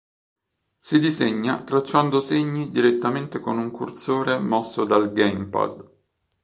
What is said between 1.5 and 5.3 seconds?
tracciando segni direttamente con un cursore mosso dal